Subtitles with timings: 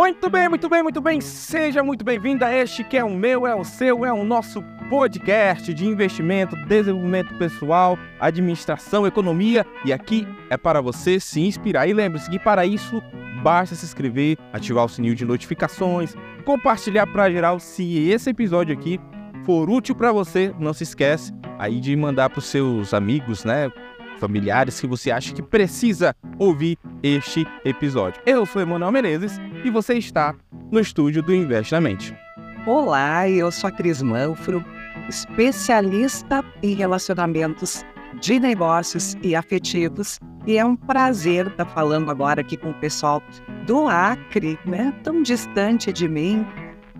[0.00, 1.20] Muito bem, muito bem, muito bem.
[1.20, 4.62] Seja muito bem-vindo a este que é o meu, é o seu, é o nosso
[4.88, 9.66] podcast de investimento, desenvolvimento pessoal, administração, economia.
[9.84, 11.86] E aqui é para você se inspirar.
[11.86, 13.02] E lembre-se que para isso
[13.42, 17.60] basta se inscrever, ativar o sininho de notificações, compartilhar para geral.
[17.60, 18.98] Se esse episódio aqui
[19.44, 23.70] for útil para você, não se esquece aí de mandar para os seus amigos, né?
[24.20, 28.22] Familiares que você acha que precisa ouvir este episódio.
[28.26, 30.34] Eu sou Emanuel Menezes e você está
[30.70, 32.14] no estúdio do Invest na Mente.
[32.66, 34.62] Olá, eu sou a Cris Manfro,
[35.08, 37.84] especialista em relacionamentos
[38.20, 40.18] de negócios e afetivos.
[40.46, 43.22] E é um prazer estar falando agora aqui com o pessoal
[43.66, 44.92] do Acre, né?
[45.02, 46.46] Tão distante de mim,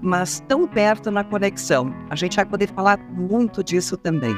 [0.02, 1.94] mas tão perto na conexão.
[2.08, 4.34] A gente vai poder falar muito disso também.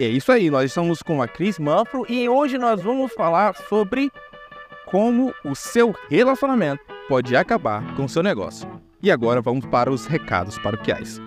[0.00, 4.10] É isso aí, nós estamos com a Cris Manfro e hoje nós vamos falar sobre
[4.86, 8.68] como o seu relacionamento pode acabar com o seu negócio.
[9.00, 11.20] E agora vamos para os recados paroquiais.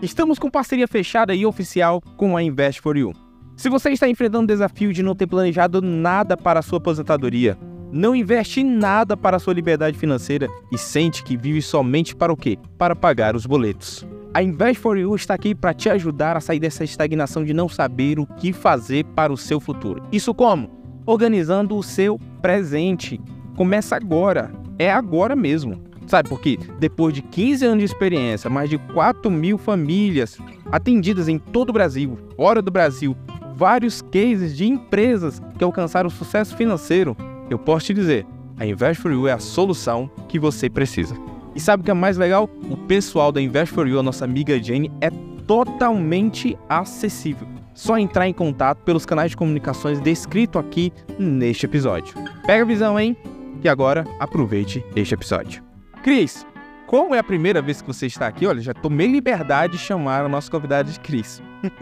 [0.00, 3.12] Estamos com parceria fechada e oficial com a Invest for You.
[3.56, 7.56] Se você está enfrentando o desafio de não ter planejado nada para a sua aposentadoria,
[7.92, 12.36] não investe nada para a sua liberdade financeira e sente que vive somente para o
[12.36, 12.58] quê?
[12.76, 14.04] Para pagar os boletos.
[14.34, 17.68] A Invest for You está aqui para te ajudar a sair dessa estagnação de não
[17.68, 20.02] saber o que fazer para o seu futuro.
[20.10, 20.70] Isso como?
[21.04, 23.20] Organizando o seu presente.
[23.56, 24.50] Começa agora.
[24.78, 25.82] É agora mesmo.
[26.06, 26.58] Sabe por quê?
[26.78, 30.38] Depois de 15 anos de experiência, mais de 4 mil famílias
[30.70, 33.14] atendidas em todo o Brasil, fora do Brasil,
[33.54, 37.14] vários cases de empresas que alcançaram sucesso financeiro,
[37.50, 38.26] eu posso te dizer,
[38.58, 41.14] a Invest for You é a solução que você precisa.
[41.54, 42.48] E sabe o que é mais legal?
[42.70, 45.10] O pessoal da Invest for You, a nossa amiga Jane, é
[45.46, 47.46] totalmente acessível.
[47.74, 52.14] Só entrar em contato pelos canais de comunicações descrito aqui neste episódio.
[52.46, 53.16] Pega a visão, hein?
[53.62, 55.62] E agora aproveite este episódio.
[56.02, 56.46] Cris,
[56.86, 58.46] como é a primeira vez que você está aqui?
[58.46, 61.42] Olha, já tomei liberdade de chamar o nosso convidado de Cris.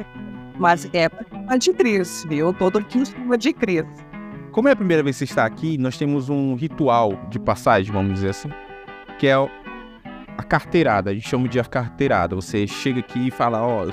[0.59, 1.09] Mas é
[1.49, 2.53] a de Cris, viu?
[2.53, 3.87] Todo aqui chama de Cris.
[4.53, 7.93] Como é a primeira vez que você está aqui, nós temos um ritual de passagem,
[7.93, 8.51] vamos dizer assim,
[9.19, 9.37] que é
[10.37, 12.35] a carteirada, a gente chama de a carteirada.
[12.35, 13.87] Você chega aqui e fala, ó,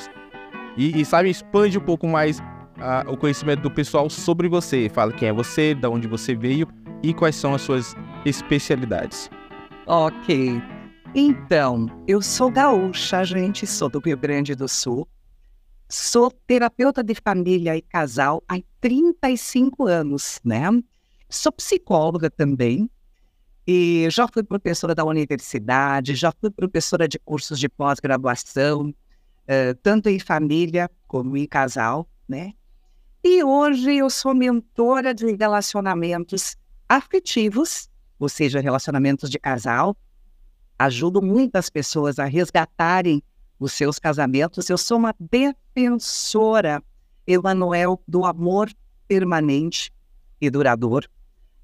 [0.75, 2.41] e, e sabe, expande um pouco mais
[3.07, 4.89] o conhecimento do pessoal sobre você.
[4.89, 6.67] Fala quem é você, de onde você veio
[7.03, 9.29] e quais são as suas especialidades.
[9.85, 10.61] Ok.
[11.15, 15.07] Então, eu sou gaúcha, gente, sou do Rio Grande do Sul.
[15.89, 20.69] Sou terapeuta de família e casal há 35 anos, né?
[21.29, 22.89] Sou psicóloga também,
[23.67, 30.07] e já fui professora da universidade, já fui professora de cursos de pós-graduação, uh, tanto
[30.07, 32.53] em família como em casal, né?
[33.22, 36.55] E hoje eu sou mentora de relacionamentos
[36.88, 39.97] afetivos, ou seja, relacionamentos de casal.
[40.79, 43.22] Ajudo muitas pessoas a resgatarem
[43.59, 44.69] os seus casamentos.
[44.69, 46.81] Eu sou uma defensora,
[47.25, 48.72] Emanuel, do amor
[49.09, 49.91] permanente
[50.39, 51.09] e duradouro.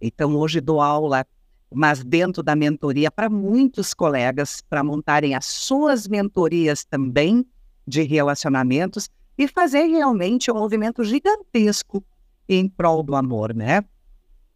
[0.01, 1.25] Então, hoje dou aula
[1.73, 7.45] mas dentro da mentoria para muitos colegas, para montarem as suas mentorias também
[7.87, 12.03] de relacionamentos e fazer realmente um movimento gigantesco
[12.47, 13.83] em prol do amor, né?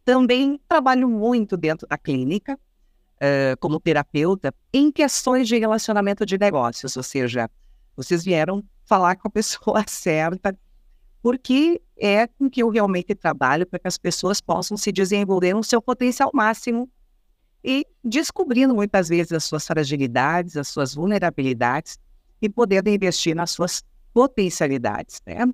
[0.04, 6.96] Também trabalho muito dentro da clínica, uh, como terapeuta, em questões de relacionamento de negócios,
[6.96, 7.50] ou seja,
[7.96, 10.56] vocês vieram falar com a pessoa certa,
[11.20, 15.64] porque é com que eu realmente trabalho para que as pessoas possam se desenvolver no
[15.64, 16.88] seu potencial máximo
[17.62, 21.98] e descobrindo muitas vezes as suas fragilidades, as suas vulnerabilidades
[22.40, 23.82] e podendo investir nas suas
[24.12, 25.20] potencialidades.
[25.26, 25.46] Né?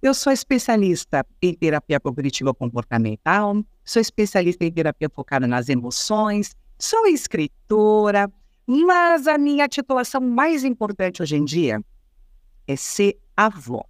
[0.00, 7.06] Eu sou especialista em terapia cognitiva comportamental, sou especialista em terapia focada nas emoções, sou
[7.06, 8.32] escritora,
[8.66, 11.84] mas a minha titulação mais importante hoje em dia
[12.66, 13.84] é ser avó.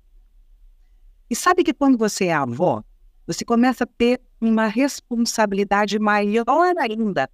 [1.29, 2.83] E sabe que quando você é avó,
[3.27, 7.31] você começa a ter uma responsabilidade maior ainda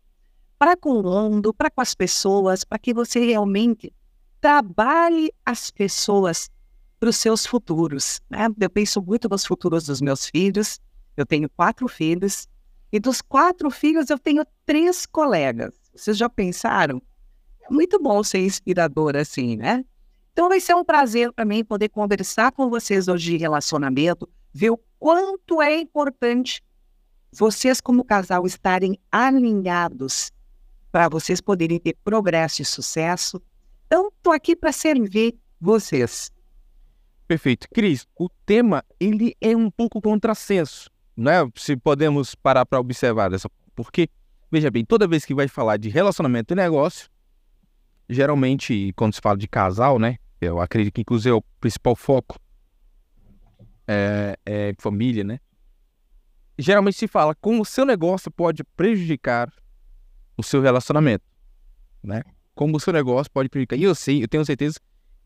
[0.58, 3.92] para com o mundo, para com as pessoas, para que você realmente
[4.40, 6.50] trabalhe as pessoas
[6.98, 8.20] para os seus futuros.
[8.30, 8.46] Né?
[8.60, 10.80] Eu penso muito nos futuros dos meus filhos.
[11.16, 12.48] Eu tenho quatro filhos
[12.92, 15.74] e dos quatro filhos eu tenho três colegas.
[15.94, 17.02] Vocês já pensaram?
[17.62, 19.84] É muito bom ser inspirador assim, né?
[20.32, 24.70] Então vai ser um prazer para mim poder conversar com vocês hoje de relacionamento, ver
[24.70, 26.62] o quanto é importante
[27.32, 30.30] vocês como casal estarem alinhados
[30.90, 33.42] para vocês poderem ter progresso e sucesso.
[33.86, 36.30] Então, estou aqui para servir vocês.
[37.26, 37.68] Perfeito.
[37.72, 41.48] Cris, o tema ele é um pouco contrassenso, né?
[41.56, 43.50] Se podemos parar para observar dessa.
[43.74, 44.08] Porque,
[44.50, 47.10] veja bem, toda vez que vai falar de relacionamento e negócio,
[48.08, 50.16] geralmente, quando se fala de casal, né?
[50.40, 52.38] Eu acredito que, inclusive, é o principal foco
[53.86, 55.40] é, é família, né?
[56.58, 59.52] Geralmente se fala como o seu negócio pode prejudicar
[60.36, 61.24] o seu relacionamento,
[62.02, 62.22] né?
[62.54, 63.76] Como o seu negócio pode prejudicar.
[63.76, 64.78] E eu sei, eu tenho certeza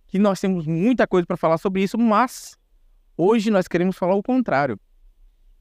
[0.06, 2.56] que nós temos muita coisa para falar sobre isso, mas
[3.16, 4.78] hoje nós queremos falar o contrário.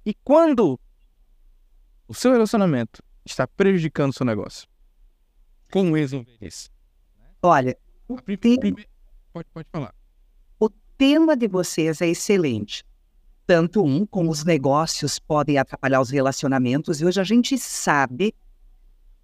[0.06, 0.80] E quando
[2.08, 4.68] o seu relacionamento está prejudicando o seu negócio,
[5.72, 6.70] como resolver isso?
[7.42, 7.78] Olha,
[9.32, 9.94] pode, pode falar.
[10.60, 12.84] O tema de vocês é excelente.
[13.46, 18.34] Tanto um como os negócios podem atrapalhar os relacionamentos, e hoje a gente sabe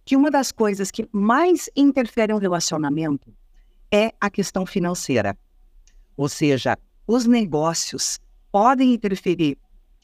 [0.06, 3.34] que uma das coisas que mais interfere no relacionamento
[3.92, 5.36] é a questão financeira.
[6.16, 8.19] Ou seja, os negócios
[8.52, 9.57] podem interferir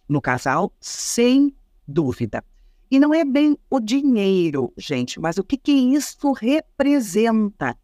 [0.09, 1.55] no casal, sem
[1.87, 2.43] dúvida.
[2.89, 7.77] E não é bem o dinheiro, gente, mas o que, que isso representa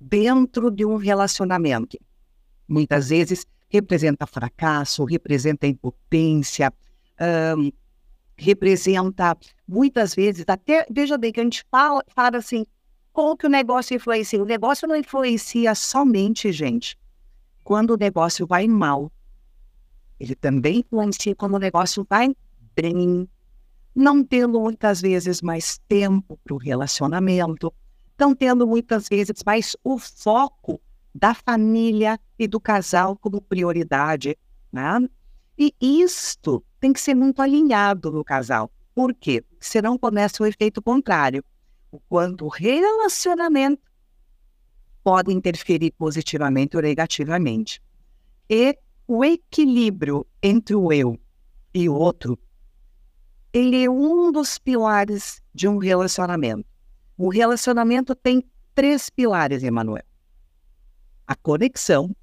[0.00, 1.98] dentro de um relacionamento.
[2.68, 6.72] Muitas vezes representa fracasso, representa impotência,
[7.56, 7.72] um,
[8.36, 9.36] representa
[9.66, 12.64] muitas vezes até veja bem que a gente fala, fala assim
[13.16, 14.42] como que o negócio influencia?
[14.42, 16.98] O negócio não influencia somente, gente,
[17.64, 19.10] quando o negócio vai mal.
[20.20, 22.36] Ele também influencia quando o negócio vai
[22.74, 23.26] bem,
[23.94, 27.72] não tendo muitas vezes mais tempo para o relacionamento,
[28.10, 30.78] estão tendo muitas vezes mais o foco
[31.14, 34.36] da família e do casal como prioridade,
[34.70, 35.08] né?
[35.58, 38.70] E isto tem que ser muito alinhado no casal.
[38.94, 39.44] Por quê?
[39.60, 41.44] Senão começa o efeito contrário.
[41.90, 43.82] O quanto o relacionamento
[45.02, 47.80] pode interferir positivamente ou negativamente.
[48.50, 48.76] E
[49.06, 51.18] o equilíbrio entre o eu
[51.72, 52.38] e o outro,
[53.52, 56.66] ele é um dos pilares de um relacionamento.
[57.16, 58.42] O relacionamento tem
[58.74, 60.04] três pilares, Emanuel:
[61.26, 62.14] a conexão,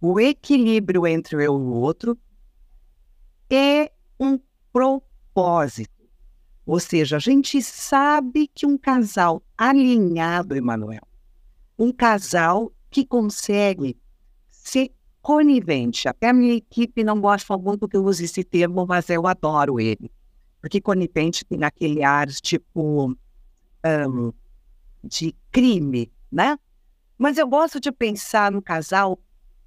[0.00, 2.18] o equilíbrio entre eu e o outro
[3.50, 4.38] e um
[4.72, 5.92] propósito.
[6.66, 11.06] Ou seja, a gente sabe que um casal alinhado, Emanuel,
[11.78, 13.96] um casal que consegue
[14.50, 16.08] ser conivente.
[16.08, 19.78] Até a minha equipe não gosta muito que eu use esse termo, mas eu adoro
[19.78, 20.10] ele.
[20.60, 23.14] Porque conivente tem aquele ar tipo
[23.84, 24.32] um,
[25.02, 26.58] de crime, né?
[27.18, 29.18] Mas eu gosto de pensar no casal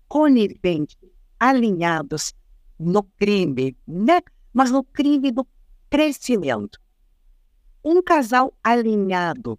[0.07, 0.97] conivente,
[1.39, 2.33] alinhados
[2.79, 4.21] no crime, né?
[4.53, 5.47] Mas no crime do
[5.89, 6.79] crescimento.
[7.83, 9.57] Um casal alinhado,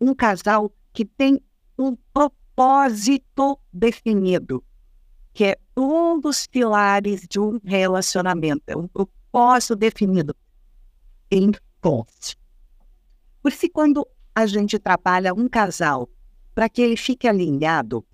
[0.00, 1.40] um casal que tem
[1.78, 4.62] um propósito definido,
[5.32, 10.36] que é um dos pilares de um relacionamento, é um propósito definido
[11.30, 12.36] em pontos.
[13.42, 16.08] Por isso, quando a gente trabalha um casal
[16.54, 18.06] para que ele fique alinhado,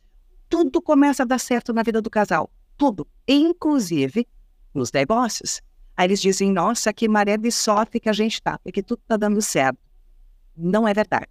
[0.48, 2.50] tudo começa a dar certo na vida do casal.
[2.80, 3.06] Tudo.
[3.28, 4.26] Inclusive
[4.72, 5.60] nos negócios.
[5.94, 9.18] Aí eles dizem, nossa, que maré de sorte que a gente está, porque tudo está
[9.18, 9.78] dando certo.
[10.56, 11.28] Não é verdade.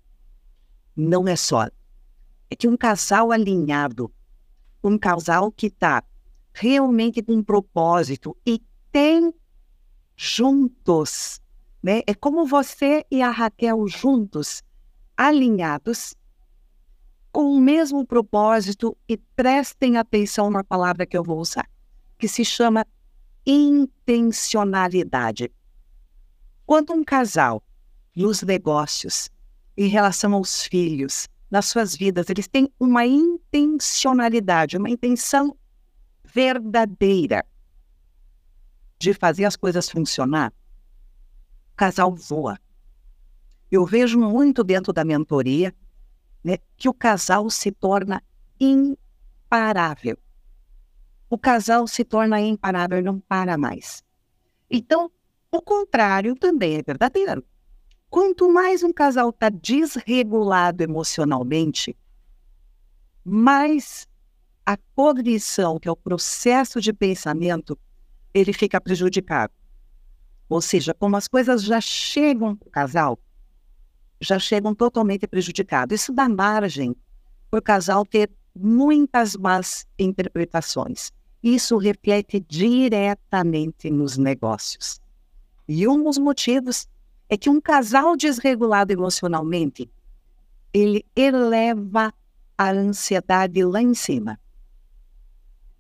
[0.96, 1.66] Não é só.
[2.52, 4.14] É que um casal alinhado,
[4.84, 6.04] um casal que está
[6.54, 9.34] realmente com um propósito e tem
[10.16, 11.42] juntos.
[11.82, 12.04] Né?
[12.06, 14.62] É como você e a Raquel juntos,
[15.18, 16.14] alinhados,
[17.32, 21.70] com o mesmo propósito e prestem atenção na palavra que eu vou usar,
[22.18, 22.86] que se chama
[23.46, 25.52] intencionalidade.
[26.66, 27.64] Quando um casal,
[28.16, 29.30] nos negócios,
[29.78, 35.58] em relação aos filhos, nas suas vidas, eles têm uma intencionalidade, uma intenção
[36.24, 37.46] verdadeira
[39.00, 40.54] de fazer as coisas funcionar,
[41.72, 42.60] o casal voa.
[43.72, 45.74] Eu vejo muito dentro da mentoria
[46.44, 48.24] né, que o casal se torna
[48.60, 50.18] imparável.
[51.30, 54.04] O casal se torna imparável, não para mais.
[54.70, 55.12] Então,
[55.52, 57.44] o contrário também é verdadeiro.
[58.10, 61.96] Quanto mais um casal está desregulado emocionalmente,
[63.24, 64.08] mais
[64.66, 67.78] a cognição, que é o processo de pensamento,
[68.34, 69.54] ele fica prejudicado.
[70.48, 73.20] Ou seja, como as coisas já chegam para o casal,
[74.20, 76.02] já chegam totalmente prejudicados.
[76.02, 76.96] Isso dá margem
[77.50, 81.12] para o casal ter muitas más interpretações.
[81.42, 85.00] Isso reflete diretamente nos negócios.
[85.68, 86.88] E um dos motivos
[87.30, 89.90] é que um casal desregulado emocionalmente,
[90.74, 92.14] ele eleva
[92.58, 94.40] a ansiedade lá em cima.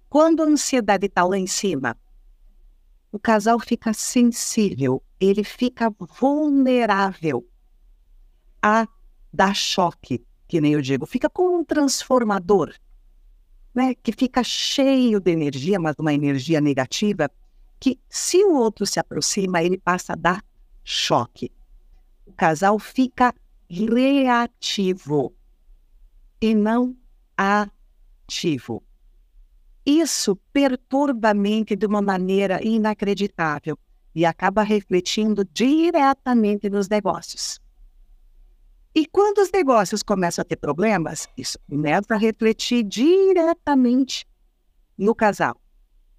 [0.08, 1.98] Quando a ansiedade está lá em cima,
[3.12, 7.46] o casal fica sensível, ele fica vulnerável
[8.61, 8.87] a
[9.31, 12.73] dar choque, que nem eu digo, fica como um transformador,
[13.73, 13.93] né?
[13.95, 17.29] Que fica cheio de energia, mas uma energia negativa,
[17.79, 20.43] que se o outro se aproxima, ele passa a dar
[20.83, 21.51] choque.
[22.25, 23.33] O casal fica
[23.69, 25.33] reativo
[26.41, 26.95] e não
[27.37, 28.83] ativo.
[29.85, 33.77] Isso perturba a mente de uma maneira inacreditável
[34.13, 37.59] e acaba refletindo diretamente nos negócios.
[38.93, 44.25] E quando os negócios começam a ter problemas, isso começa a refletir diretamente
[44.98, 45.60] no casal.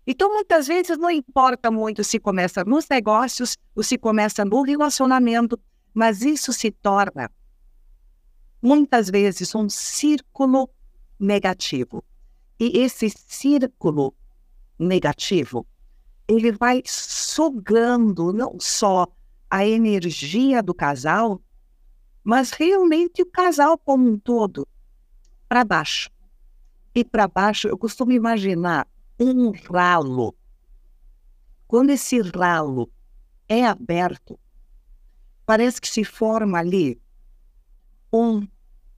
[0.06, 5.58] Então, muitas vezes, não importa muito se começa nos negócios ou se começa no relacionamento,
[5.92, 7.30] mas isso se torna,
[8.62, 10.70] muitas vezes, um círculo
[11.18, 12.04] negativo.
[12.58, 14.14] E esse círculo
[14.78, 15.66] negativo,
[16.26, 19.06] ele vai sugando não só
[19.48, 21.40] a energia do casal,
[22.30, 24.64] mas realmente o casal como um todo
[25.48, 26.08] para baixo.
[26.94, 28.86] E para baixo, eu costumo imaginar
[29.18, 30.32] um ralo.
[31.66, 32.88] Quando esse ralo
[33.48, 34.38] é aberto,
[35.44, 37.02] parece que se forma ali
[38.12, 38.46] um,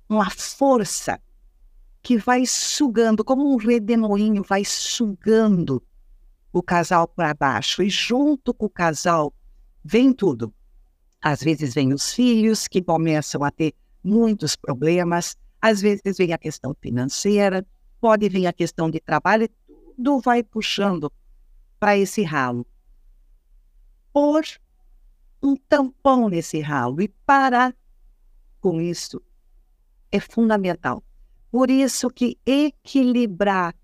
[0.07, 1.19] uma força
[2.03, 5.83] que vai sugando, como um redemoinho, vai sugando
[6.53, 7.83] o casal para baixo.
[7.83, 9.33] E junto com o casal
[9.83, 10.53] vem tudo.
[11.23, 16.39] Às vezes vem os filhos que começam a ter muitos problemas, às vezes vem a
[16.39, 17.65] questão financeira,
[18.01, 19.49] pode vir a questão de trabalho,
[19.97, 21.13] tudo vai puxando
[21.79, 22.67] para esse ralo.
[24.13, 24.43] Por
[25.41, 27.75] um tampão nesse ralo e parar
[28.61, 29.23] com isso
[30.11, 31.03] é fundamental.
[31.51, 33.75] Por isso que equilibrar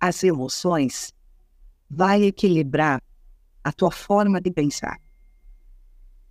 [0.00, 1.14] as emoções
[1.88, 3.02] vai equilibrar
[3.62, 5.00] a tua forma de pensar.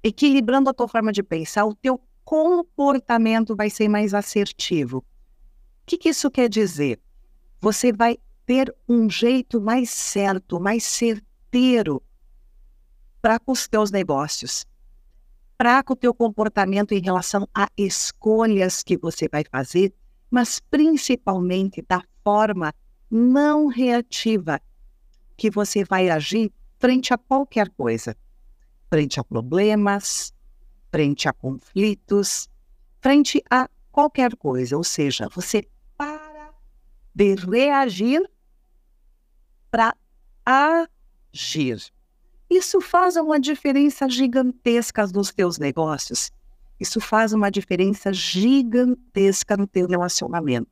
[0.03, 4.99] Equilibrando a tua forma de pensar, o teu comportamento vai ser mais assertivo.
[4.99, 5.03] O
[5.85, 6.99] que, que isso quer dizer?
[7.59, 12.01] Você vai ter um jeito mais certo, mais certeiro
[13.21, 14.65] para com os teus negócios,
[15.57, 19.93] para com o teu comportamento em relação a escolhas que você vai fazer
[20.31, 22.73] mas principalmente da forma
[23.09, 24.61] não reativa
[25.35, 28.15] que você vai agir frente a qualquer coisa,
[28.91, 30.33] frente a problemas,
[30.91, 32.49] frente a conflitos,
[33.01, 35.67] frente a qualquer coisa, ou seja, você
[35.97, 36.53] para
[37.15, 38.21] de reagir
[39.71, 39.95] para
[40.45, 41.91] agir.
[42.49, 46.29] Isso faz uma diferença gigantesca nos teus negócios
[46.81, 50.71] isso faz uma diferença gigantesca no teu relacionamento.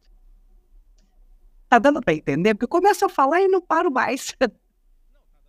[1.69, 2.55] Tá dando para entender?
[2.55, 4.35] Porque eu começo a falar e não paro mais.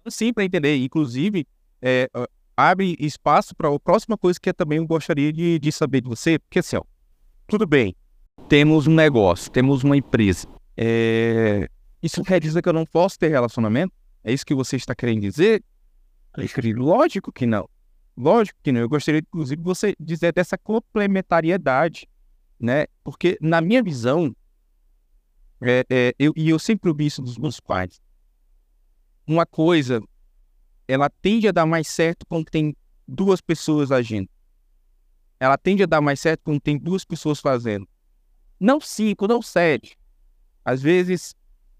[0.06, 0.76] Sim, para entender.
[0.76, 1.46] Inclusive,
[1.80, 2.10] é,
[2.56, 6.38] abre espaço para a próxima coisa que eu também gostaria de, de saber de você.
[6.38, 6.82] Porque assim, ó,
[7.46, 7.94] tudo bem,
[8.48, 10.46] temos um negócio, temos uma empresa.
[10.76, 11.68] É...
[12.02, 13.92] Isso quer dizer que eu não posso ter relacionamento?
[14.24, 15.62] É isso que você está querendo dizer?
[16.76, 17.68] Lógico que não.
[18.16, 18.80] Lógico que não.
[18.80, 22.08] Eu gostaria, inclusive, você dizer dessa complementariedade,
[22.58, 22.86] né?
[23.02, 24.34] Porque, na minha visão,
[25.60, 28.00] é, é, eu, e eu sempre ouvi isso dos meus pais,
[29.26, 30.02] uma coisa,
[30.92, 34.28] ela tende a dar mais certo quando tem duas pessoas agindo.
[35.38, 37.88] Ela tende a dar mais certo quando tem duas pessoas fazendo.
[38.58, 39.96] Não cinco, não sete.
[40.64, 41.34] Às vezes,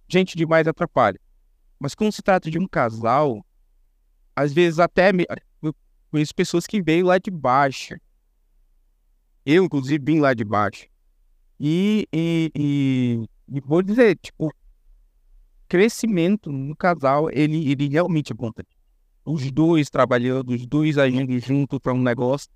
[0.09, 1.21] gente demais atrapalha.
[1.79, 3.45] Mas quando se trata de um casal,
[4.35, 5.13] às vezes até
[6.11, 7.95] Conheço pessoas que veio lá de baixo.
[9.47, 10.87] Eu, inclusive, vim lá de baixo.
[11.59, 14.53] E, e, e, e vou dizer, tipo,
[15.69, 18.51] crescimento no casal, ele, ele realmente é bom.
[19.25, 22.49] Os dois trabalhando, os dois agindo junto para um negócio.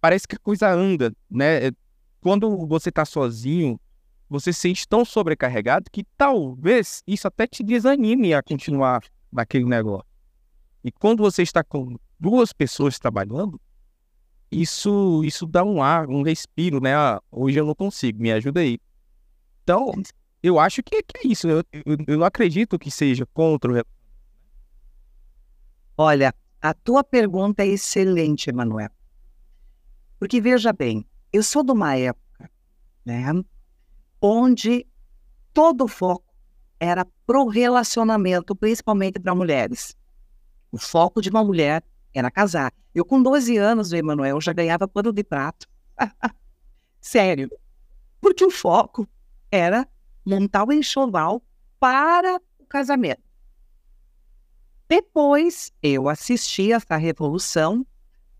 [0.00, 1.68] Parece que a coisa anda, né?
[1.68, 1.72] É,
[2.20, 3.80] quando você está sozinho,
[4.28, 10.06] você se sente tão sobrecarregado que talvez isso até te desanime a continuar naquele negócio.
[10.84, 13.60] E quando você está com duas pessoas trabalhando,
[14.50, 16.94] isso isso dá um ar, um respiro, né?
[16.94, 18.78] Ah, hoje eu não consigo, me ajuda aí.
[19.62, 19.92] Então,
[20.42, 21.48] eu acho que, que é isso.
[21.48, 23.84] Eu, eu, eu não acredito que seja contra o.
[25.96, 28.90] Olha, a tua pergunta é excelente, Emanuel.
[30.18, 32.50] Porque veja bem, eu sou de uma época,
[33.04, 33.24] né,
[34.20, 34.86] onde
[35.52, 36.32] todo o foco
[36.78, 39.96] era pro relacionamento, principalmente para mulheres.
[40.70, 41.84] O foco de uma mulher
[42.14, 42.72] era casar.
[42.94, 45.66] Eu, com 12 anos, Emanuel já ganhava pano de prato.
[47.00, 47.50] Sério.
[48.20, 49.08] Porque o foco
[49.50, 49.86] era
[50.24, 51.42] montar o enxoval
[51.78, 53.22] para o casamento.
[54.92, 57.86] Depois eu assisti essa revolução.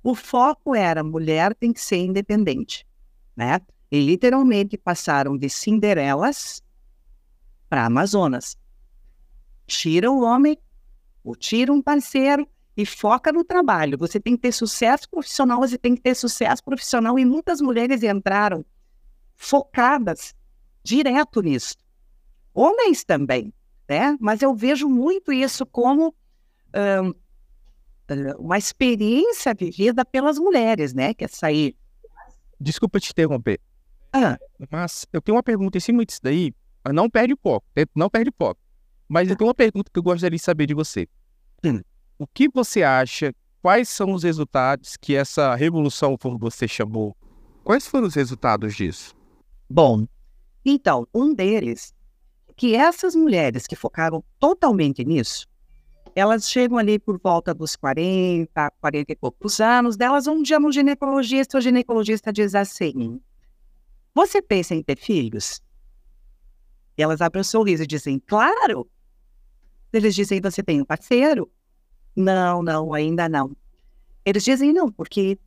[0.03, 2.87] O foco era mulher tem que ser independente,
[3.35, 3.59] né?
[3.91, 6.63] E literalmente passaram de Cinderelas
[7.71, 8.55] para Amazonas.
[9.67, 10.59] Tira o homem,
[11.25, 13.97] ou tira um parceiro e foca no trabalho.
[13.97, 17.19] Você tem que ter sucesso profissional, você tem que ter sucesso profissional.
[17.19, 18.63] E muitas mulheres entraram
[19.37, 20.35] focadas
[20.85, 21.77] direto nisso.
[22.53, 23.55] Homens também,
[23.89, 24.19] né?
[24.21, 26.15] Mas eu vejo muito isso como
[26.75, 27.15] um,
[28.39, 31.15] uma experiência vivida pelas mulheres, né?
[31.15, 31.77] Que é sair.
[32.61, 33.61] Desculpa te interromper.
[34.13, 34.39] Ah.
[34.71, 36.55] Mas eu tenho uma pergunta em cima disso daí.
[36.93, 38.61] Não perde foco, não perde foco.
[39.09, 41.07] Mas eu tenho uma pergunta que eu gostaria de saber de você.
[41.65, 41.81] Hum.
[42.19, 43.35] O que você acha?
[43.61, 47.17] Quais são os resultados que essa revolução, como você chamou,
[47.63, 49.15] quais foram os resultados disso?
[49.71, 50.07] Bom,
[50.65, 51.95] então, um deles,
[52.57, 55.47] que essas mulheres que focaram totalmente nisso,
[56.15, 60.71] elas chegam ali por volta dos 40, 40 e poucos anos, delas um dia no
[60.71, 63.21] ginecologista, o ginecologista diz assim,
[64.15, 65.63] você pensa em ter filhos?
[66.97, 68.89] E elas abrem o um sorriso e dizem, claro.
[69.93, 71.51] Eles dizem, você tem um parceiro?
[72.15, 73.57] Não, não, ainda não.
[74.25, 75.39] Eles dizem, não, porque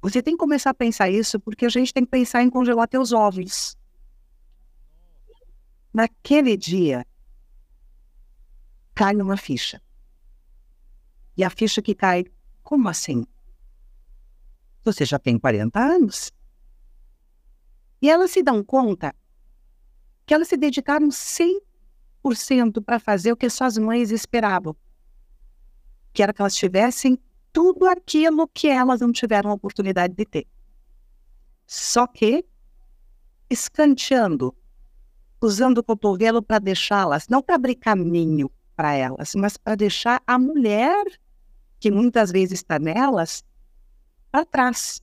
[0.00, 2.88] você tem que começar a pensar isso, porque a gente tem que pensar em congelar
[2.88, 3.76] teus ovos.
[5.94, 7.06] Naquele dia,
[8.94, 9.80] cai uma ficha.
[11.36, 12.24] E a ficha que cai,
[12.62, 13.24] como assim?
[14.84, 16.32] Você já tem 40 anos?
[18.00, 19.14] E elas se dão conta
[20.26, 24.76] que elas se dedicaram 100% para fazer o que suas mães esperavam.
[26.12, 27.18] Que era que elas tivessem
[27.52, 30.46] tudo aquilo que elas não tiveram a oportunidade de ter.
[31.66, 32.44] Só que
[33.48, 34.54] escanteando,
[35.40, 38.50] usando o cotovelo para deixá-las, não para abrir caminho
[38.82, 41.04] para elas, mas para deixar a mulher,
[41.78, 43.44] que muitas vezes está nelas,
[44.28, 45.00] para trás.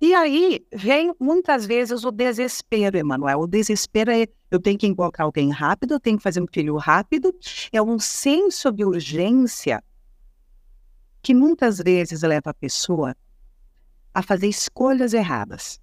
[0.00, 3.38] E aí vem muitas vezes o desespero, Emanuel.
[3.38, 6.76] O desespero é eu tenho que encontrar alguém rápido, eu tenho que fazer um filho
[6.76, 7.32] rápido.
[7.70, 9.80] É um senso de urgência
[11.22, 13.16] que muitas vezes leva a pessoa
[14.12, 15.80] a fazer escolhas erradas.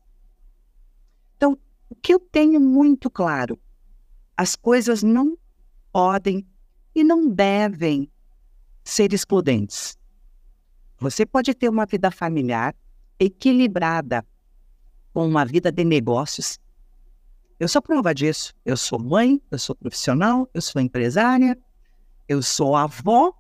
[1.38, 1.58] Então,
[1.90, 3.58] o que eu tenho muito claro,
[4.36, 5.38] as coisas não
[5.96, 6.46] podem
[6.94, 8.12] e não devem
[8.84, 9.98] ser excludentes.
[11.00, 12.76] Você pode ter uma vida familiar
[13.18, 14.26] equilibrada
[15.14, 16.60] com uma vida de negócios.
[17.58, 18.54] Eu sou prova disso.
[18.66, 21.58] Eu sou mãe, eu sou profissional, eu sou empresária,
[22.28, 23.34] eu sou avó.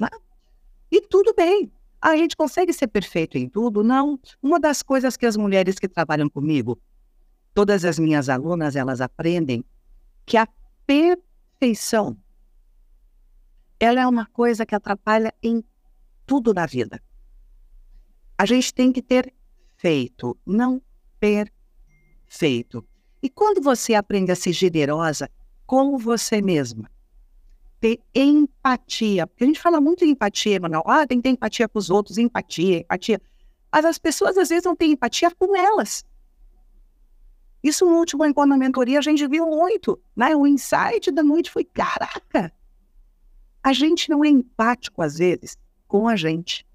[0.00, 0.08] Né?
[0.90, 1.70] E tudo bem.
[2.00, 3.84] A gente consegue ser perfeito em tudo?
[3.84, 4.18] Não.
[4.42, 6.76] Uma das coisas que as mulheres que trabalham comigo,
[7.54, 9.64] todas as minhas alunas, elas aprendem
[10.26, 10.48] que a
[10.84, 11.31] perfeição
[13.78, 15.64] ela é uma coisa que atrapalha em
[16.24, 17.02] tudo na vida.
[18.38, 19.34] A gente tem que ter
[19.76, 20.80] feito, não
[21.18, 22.86] perfeito.
[23.20, 25.28] E quando você aprende a ser generosa
[25.66, 26.88] com você mesma,
[27.80, 31.68] ter empatia, porque a gente fala muito de empatia, Manuel, ah, tem que ter empatia
[31.68, 33.20] com os outros, empatia, empatia.
[33.72, 36.04] Mas as pessoas às vezes não têm empatia com elas.
[37.62, 40.34] Isso no último encontro na mentoria a gente viu muito, né?
[40.34, 42.52] O insight da noite foi, caraca,
[43.62, 46.66] a gente não é empático às vezes com a gente.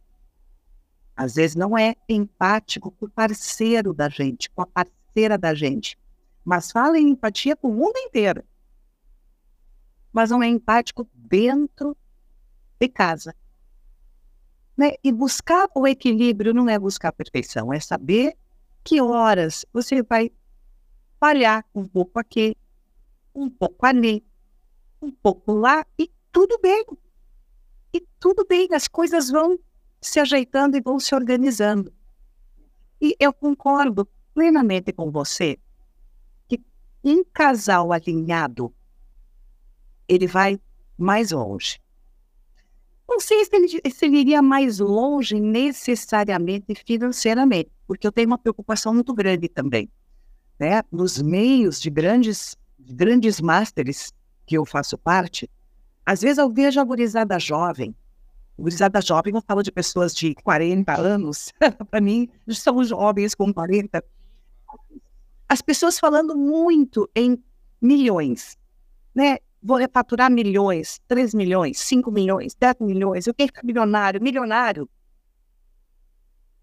[1.15, 5.97] Às vezes não é empático com o parceiro da gente, com a parceira da gente.
[6.45, 8.43] Mas fala em empatia com o mundo inteiro.
[10.13, 11.97] Mas não é empático dentro
[12.79, 13.35] de casa.
[14.77, 14.93] Né?
[15.03, 18.37] E buscar o equilíbrio não é buscar a perfeição, é saber
[18.83, 20.31] que horas você vai
[21.19, 22.55] falhar um pouco aqui,
[23.33, 24.25] um pouco ali,
[25.01, 26.85] um pouco lá, e tudo bem.
[27.93, 29.59] E tudo bem, as coisas vão
[30.01, 31.93] se ajeitando e vão se organizando.
[33.01, 35.57] E eu concordo plenamente com você
[36.47, 36.61] que
[37.03, 38.73] um casal alinhado
[40.07, 40.59] ele vai
[40.97, 41.79] mais longe.
[43.07, 48.37] Não sei se ele, se ele iria mais longe necessariamente financeiramente, porque eu tenho uma
[48.37, 49.89] preocupação muito grande também.
[50.59, 50.81] Né?
[50.91, 54.11] Nos meios de grandes, grandes másteres
[54.45, 55.49] que eu faço parte,
[56.05, 57.95] às vezes eu vejo a gurizada jovem
[58.57, 61.53] gurizada jovem, eu falo de pessoas de 40 anos,
[61.91, 64.03] para mim, são jovens com 40.
[65.47, 67.41] As pessoas falando muito em
[67.81, 68.57] milhões,
[69.13, 69.37] né?
[69.61, 74.89] Vou refaturar milhões, 3 milhões, 5 milhões, 10 milhões, eu quero ficar milionário, milionário.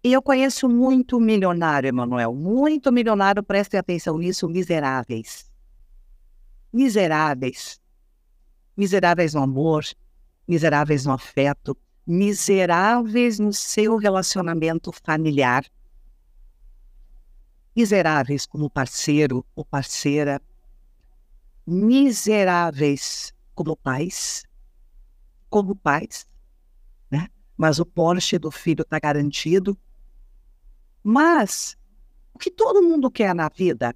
[0.05, 5.49] E eu conheço muito milionário, Emanuel, muito milionário, prestem atenção nisso, miseráveis.
[6.71, 7.81] Miseráveis.
[8.77, 9.83] Miseráveis no amor,
[10.47, 15.65] miseráveis no afeto, miseráveis no seu relacionamento familiar,
[17.75, 20.39] miseráveis como parceiro ou parceira,
[21.65, 24.43] miseráveis como pais,
[25.49, 26.27] como pais,
[27.09, 27.27] né?
[27.57, 29.75] Mas o Porsche do filho está garantido.
[31.07, 31.77] Mas
[32.33, 33.95] o que todo mundo quer na vida,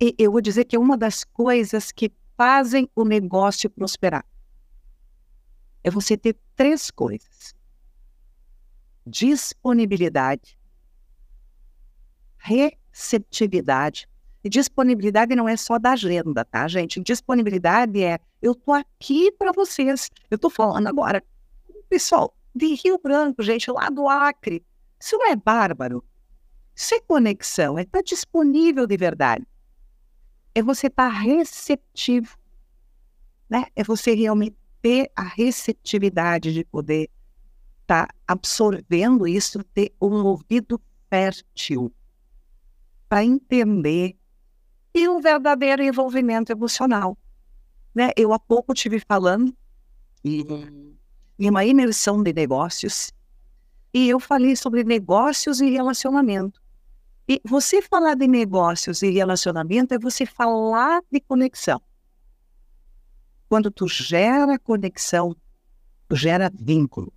[0.00, 4.24] e eu vou dizer que é uma das coisas que fazem o negócio prosperar.
[5.84, 7.54] É você ter três coisas:
[9.06, 10.58] disponibilidade,
[12.38, 14.08] receptividade.
[14.42, 17.02] E disponibilidade não é só da agenda, tá, gente?
[17.02, 20.08] Disponibilidade é eu tô aqui para vocês.
[20.30, 21.22] Eu tô falando agora,
[21.90, 24.64] pessoal, de Rio Branco, gente, lá do Acre.
[25.00, 26.04] Isso não é bárbaro.
[26.74, 29.46] Isso é conexão, é estar tá disponível de verdade.
[30.54, 32.36] É você estar tá receptivo.
[33.48, 33.64] Né?
[33.74, 37.10] É você realmente ter a receptividade de poder
[37.82, 40.80] estar tá absorvendo isso, ter um ouvido
[41.10, 41.92] fértil
[43.08, 44.16] para entender
[44.94, 47.16] e um verdadeiro envolvimento emocional.
[47.94, 48.10] Né?
[48.16, 49.56] Eu há pouco tive falando
[50.24, 53.12] em uma imersão de negócios
[53.92, 56.60] e eu falei sobre negócios e relacionamento.
[57.28, 61.80] E você falar de negócios e relacionamento é você falar de conexão.
[63.48, 65.34] Quando tu gera conexão,
[66.08, 67.12] tu gera vínculo.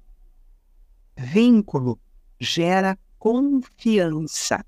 [1.18, 2.00] Vínculo
[2.40, 4.66] gera confiança.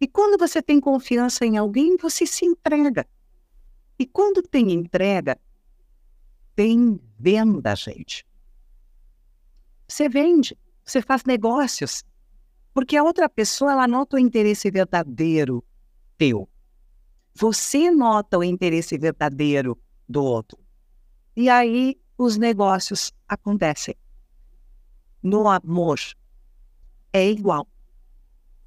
[0.00, 3.06] E quando você tem confiança em alguém, você se entrega.
[3.98, 5.38] E quando tem entrega,
[6.54, 8.26] tem venda, gente.
[9.88, 12.04] Você vende, você faz negócios.
[12.72, 15.64] Porque a outra pessoa, ela nota o interesse verdadeiro
[16.16, 16.48] teu.
[17.34, 19.76] Você nota o interesse verdadeiro
[20.08, 20.58] do outro.
[21.34, 23.94] E aí os negócios acontecem.
[25.22, 25.98] No amor
[27.12, 27.66] é igual.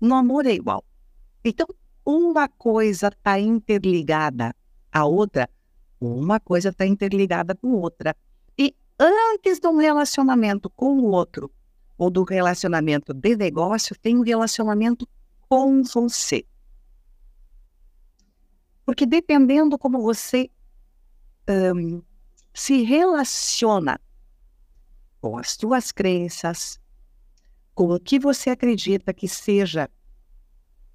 [0.01, 0.83] No amor é igual.
[1.43, 1.67] Então,
[2.05, 4.53] uma coisa está interligada
[4.91, 5.49] à outra,
[6.01, 8.15] uma coisa está interligada com outra.
[8.57, 11.51] E antes de um relacionamento com o outro,
[11.99, 15.05] ou do relacionamento de negócio tem um relacionamento
[15.49, 16.45] com você.
[18.85, 20.49] Porque dependendo como você
[21.75, 22.01] um,
[22.53, 23.99] se relaciona
[25.19, 26.79] com as suas crenças,
[27.75, 29.89] com o que você acredita que seja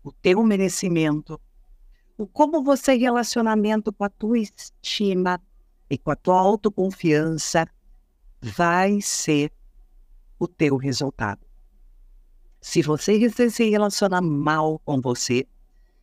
[0.03, 1.39] o teu merecimento,
[2.17, 5.39] o como você relacionamento com a tua estima
[5.91, 7.69] e com a tua autoconfiança
[8.41, 9.53] vai ser
[10.45, 11.41] o teu resultado.
[12.61, 15.47] Se você se relaciona mal com você,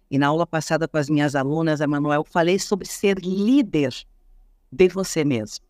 [0.10, 3.94] e na aula passada com as minhas alunas, Emanuel, falei sobre ser líder
[4.72, 5.66] de você mesmo.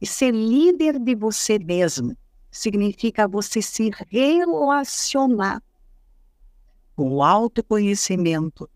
[0.00, 2.16] E ser líder de você mesmo
[2.50, 5.62] significa você se relacionar
[6.96, 8.68] com o autoconhecimento,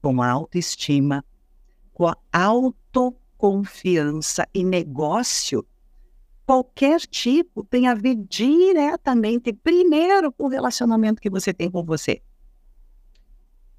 [0.00, 1.24] com a autoestima,
[1.92, 5.66] com a autoconfiança e negócio
[6.50, 12.20] qualquer tipo tem a ver diretamente, primeiro, com o relacionamento que você tem com você.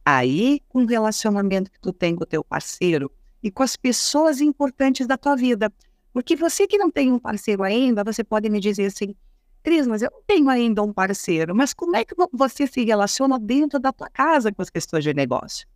[0.06, 3.12] Aí, com o relacionamento que tu tem com o teu parceiro
[3.44, 5.70] e com as pessoas importantes da tua vida.
[6.14, 9.14] Porque você que não tem um parceiro ainda, você pode me dizer assim,
[9.62, 11.54] Cris, mas eu não tenho ainda um parceiro.
[11.54, 15.14] Mas como é que você se relaciona dentro da tua casa com as questões de
[15.14, 15.68] negócio?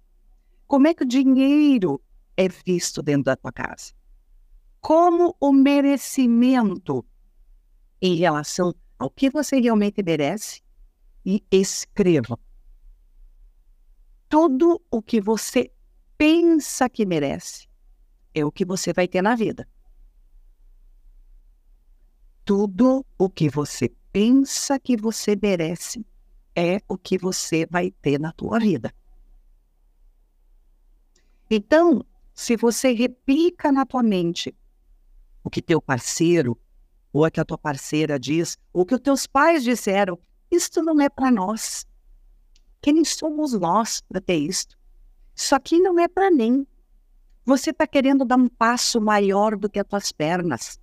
[0.65, 2.01] Como é que o dinheiro
[2.37, 3.91] é visto dentro da tua casa?
[4.85, 7.03] Como o merecimento
[7.99, 10.61] em relação ao que você realmente merece
[11.25, 12.37] e escreva.
[14.29, 15.71] Tudo o que você
[16.15, 17.67] pensa que merece
[18.31, 19.67] é o que você vai ter na vida.
[22.45, 26.05] Tudo o que você pensa que você merece
[26.55, 28.93] é o que você vai ter na tua vida.
[31.49, 34.55] Então, se você replica na tua mente
[35.45, 36.59] o que teu parceiro
[37.13, 40.19] ou a que a tua parceira diz, ou que os teus pais disseram,
[40.51, 41.87] isto não é para nós.
[42.81, 44.77] Quem somos nós para ter isto?
[45.33, 46.67] Isso aqui não é para mim.
[47.45, 50.77] Você está querendo dar um passo maior do que as tuas pernas.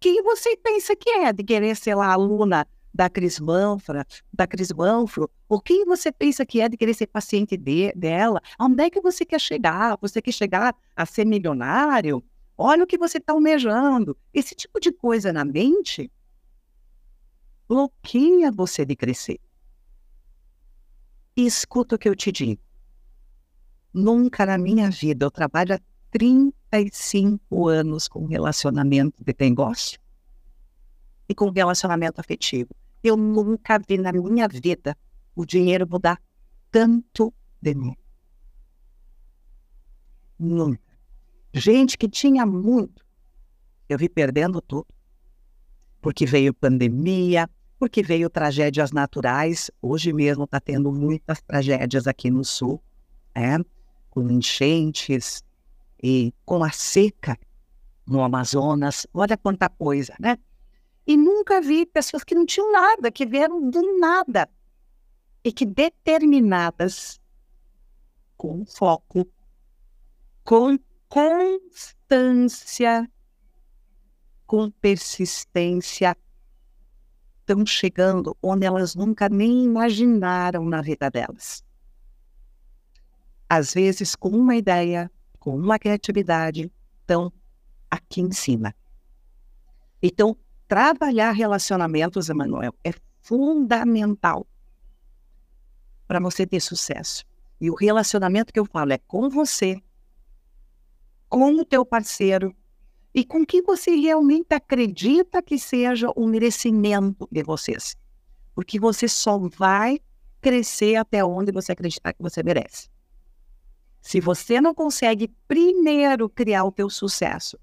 [0.00, 4.72] Quem você pensa que é de querer ser lá aluna da Cris Manfra, da Cris
[4.72, 5.30] Manfro?
[5.48, 8.40] Ou quem você pensa que é de querer ser paciente de, dela?
[8.58, 9.96] Onde é que você quer chegar?
[10.00, 12.24] Você quer chegar a ser milionário?
[12.56, 14.16] Olha o que você está almejando.
[14.32, 16.10] Esse tipo de coisa na mente
[17.68, 19.40] bloqueia você de crescer.
[21.36, 22.62] E escuta o que eu te digo.
[23.92, 29.98] Nunca na minha vida, eu trabalho há 30 35 anos com relacionamento de negócio
[31.28, 32.70] e com relacionamento afetivo.
[33.02, 34.96] Eu nunca vi na minha vida
[35.34, 36.20] o dinheiro mudar
[36.70, 37.96] tanto de mim.
[40.38, 40.85] Nunca.
[41.56, 43.02] Gente que tinha muito,
[43.88, 44.86] eu vi perdendo tudo.
[46.02, 49.70] Porque veio pandemia, porque veio tragédias naturais.
[49.80, 52.82] Hoje mesmo está tendo muitas tragédias aqui no sul,
[53.34, 53.56] é?
[54.10, 55.42] com enchentes
[56.02, 57.38] e com a seca
[58.06, 59.06] no Amazonas.
[59.14, 60.36] Olha quanta coisa, né?
[61.06, 64.46] E nunca vi pessoas que não tinham nada, que vieram do nada
[65.42, 67.18] e que determinadas
[68.36, 69.26] com foco,
[70.44, 73.08] com constância,
[74.46, 76.16] com persistência,
[77.40, 81.64] estão chegando onde elas nunca nem imaginaram na vida delas.
[83.48, 87.32] Às vezes, com uma ideia, com uma criatividade, estão
[87.90, 88.74] aqui em cima.
[90.02, 94.46] Então, trabalhar relacionamentos, Emanuel, é fundamental
[96.06, 97.24] para você ter sucesso.
[97.60, 99.80] E o relacionamento que eu falo é com você,
[101.28, 102.54] com o teu parceiro
[103.14, 107.96] e com que você realmente acredita que seja o merecimento de vocês.
[108.54, 109.98] Porque você só vai
[110.40, 112.88] crescer até onde você acreditar que você merece.
[114.00, 117.58] Se você não consegue primeiro criar o teu sucesso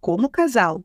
[0.00, 0.84] como casal,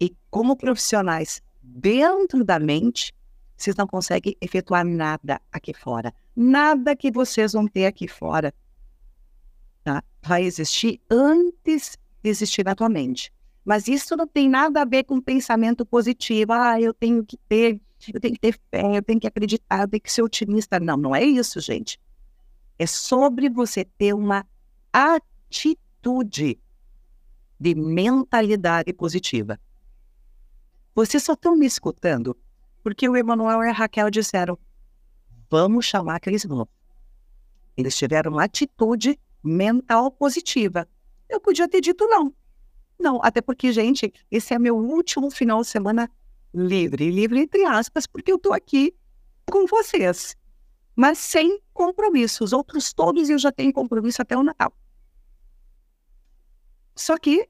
[0.00, 3.14] e como profissionais dentro da mente,
[3.56, 6.12] vocês não conseguem efetuar nada aqui fora.
[6.34, 8.52] Nada que vocês vão ter aqui fora
[9.86, 10.02] tá?
[10.20, 13.32] vai existir antes de existir na tua mente.
[13.64, 16.52] Mas isso não tem nada a ver com pensamento positivo.
[16.52, 17.80] Ah, eu tenho que ter,
[18.12, 20.80] eu tenho que ter fé, eu tenho que acreditar, eu tenho que ser otimista.
[20.80, 22.00] Não, não é isso, gente.
[22.78, 24.44] É sobre você ter uma
[24.92, 26.58] atitude
[27.58, 29.58] de mentalidade positiva.
[30.94, 32.36] Vocês só estão me escutando
[32.82, 34.58] porque o Emanuel e a Raquel disseram:
[35.48, 36.68] vamos chamar aqueles irmãos.
[37.76, 40.88] Eles tiveram uma atitude mental positiva.
[41.28, 42.34] Eu podia ter dito não.
[42.98, 46.10] Não, até porque, gente, esse é meu último final de semana
[46.52, 47.10] livre.
[47.10, 48.94] Livre entre aspas, porque eu estou aqui
[49.50, 50.36] com vocês.
[50.94, 52.42] Mas sem compromisso.
[52.42, 54.72] Os outros todos eu já tenho compromisso até o Natal.
[56.94, 57.48] Só que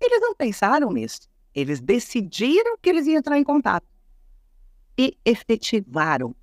[0.00, 1.28] eles não pensaram nisso.
[1.54, 3.86] Eles decidiram que eles iam entrar em contato
[4.98, 6.34] e efetivaram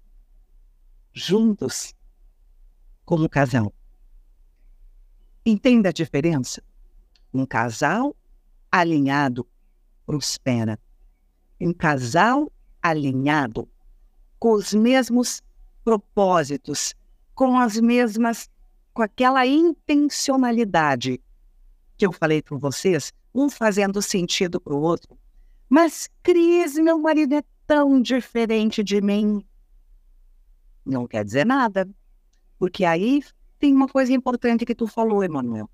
[1.14, 1.94] juntos
[3.06, 3.74] como casal.
[5.46, 6.64] Entenda a diferença?
[7.34, 8.16] Um casal
[8.72, 9.48] alinhado
[10.06, 10.80] prospera.
[11.60, 12.52] Um casal
[12.82, 13.68] alinhado
[14.38, 15.42] com os mesmos
[15.84, 16.94] propósitos,
[17.34, 18.50] com as mesmas,
[18.94, 21.20] com aquela intencionalidade
[21.98, 25.18] que eu falei para vocês, um fazendo sentido para o outro.
[25.70, 29.46] Mas, Cris, meu marido é tão diferente de mim.
[30.86, 31.90] Não quer dizer nada.
[32.60, 33.24] Porque aí
[33.62, 35.70] tem uma coisa importante que tu falou, Emanuel.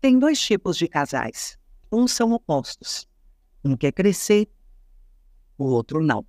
[0.00, 1.56] Tem dois tipos de casais.
[1.90, 3.08] Uns são opostos.
[3.64, 4.48] Um quer crescer,
[5.56, 6.26] o outro não.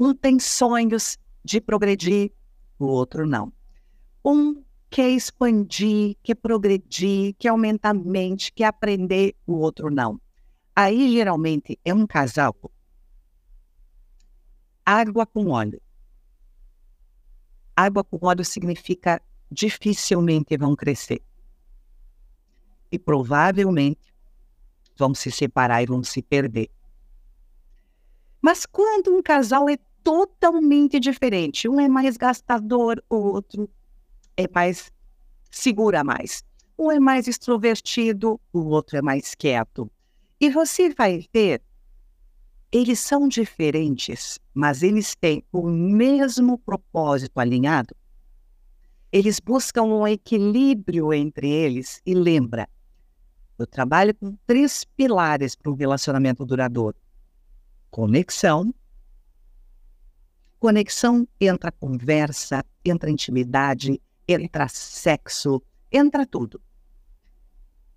[0.00, 2.32] Um tem sonhos de progredir,
[2.78, 3.52] o outro não.
[4.24, 10.18] Um quer expandir, quer progredir, quer aumentar a mente, quer aprender, o outro não.
[10.74, 12.56] Aí, geralmente, é um casal
[14.84, 15.80] água com óleo.
[17.76, 21.22] Água com óleo significa dificilmente vão crescer.
[22.90, 24.12] E provavelmente
[24.96, 26.70] vão se separar e vão se perder.
[28.40, 33.70] Mas quando um casal é totalmente diferente, um é mais gastador, o outro
[34.36, 34.90] é mais
[35.50, 36.42] segura mais.
[36.78, 39.90] Um é mais extrovertido, o outro é mais quieto.
[40.40, 41.62] E você vai ver,
[42.72, 47.94] eles são diferentes, mas eles têm o mesmo propósito alinhado.
[49.12, 52.66] Eles buscam um equilíbrio entre eles e lembra,
[53.58, 56.96] eu trabalho com três pilares para um relacionamento duradouro:
[57.90, 58.74] conexão,
[60.58, 66.60] conexão entra conversa, entra intimidade, entra sexo, entra tudo.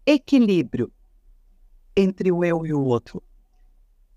[0.06, 0.92] Equilíbrio
[1.96, 3.24] entre o eu e o outro.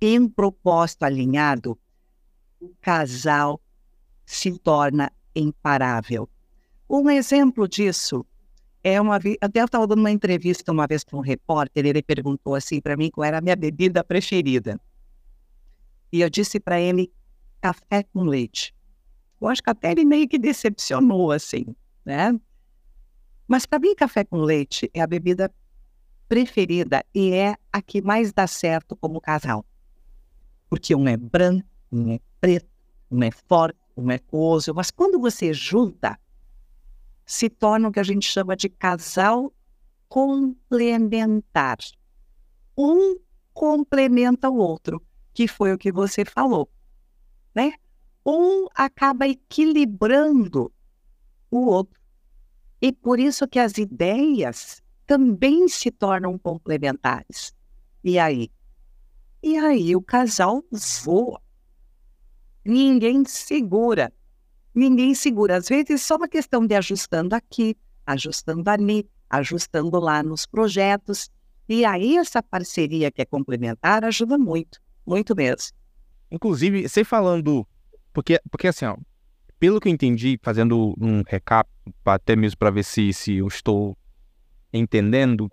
[0.01, 1.79] Em um propósito alinhado,
[2.61, 3.61] o casal
[4.27, 6.29] se torna imparável.
[6.89, 8.25] Um exemplo disso
[8.83, 12.03] é uma vez, até eu estava dando uma entrevista uma vez para um repórter, ele
[12.03, 14.81] perguntou assim para mim qual era a minha bebida preferida.
[16.13, 17.13] E eu disse para ele
[17.61, 18.75] café com leite.
[19.41, 21.75] Eu acho que até ele meio que decepcionou assim
[22.09, 22.41] né?
[23.47, 25.53] Mas para mim, café com leite é a bebida
[26.27, 29.65] preferida e é a que mais dá certo como casal.
[30.71, 32.69] Porque um é branco, um é preto,
[33.11, 36.19] um é forte, um é coso, mas quando você junta,
[37.29, 39.53] se torna o que a gente chama de casal
[40.09, 41.77] complementar.
[42.75, 43.19] Um
[43.53, 46.71] complementa o outro, que foi o que você falou,
[47.55, 47.75] né?
[48.25, 50.73] Um acaba equilibrando
[51.51, 52.01] o outro.
[52.81, 57.53] E por isso que as ideias também se tornam complementares.
[58.03, 58.51] E aí?
[59.43, 60.65] E aí o casal
[61.05, 61.43] voa.
[62.65, 64.11] Ninguém segura.
[64.79, 65.57] Ninguém segura.
[65.57, 71.29] Às vezes só uma questão de ajustando aqui, ajustando ali, ajustando lá nos projetos.
[71.69, 75.73] E aí essa parceria que é complementar ajuda muito, muito mesmo.
[76.31, 77.67] Inclusive, você falando,
[78.13, 78.97] porque, porque assim, ó,
[79.59, 81.69] pelo que eu entendi, fazendo um recap,
[82.05, 83.99] até mesmo para ver se, se eu estou
[84.73, 85.51] entendendo,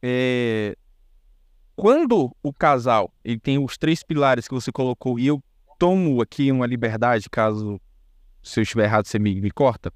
[0.00, 0.74] é,
[1.76, 5.42] quando o casal ele tem os três pilares que você colocou, e eu
[5.78, 7.78] tomo aqui uma liberdade, caso
[8.44, 9.92] se eu estiver errado, você me, me corta,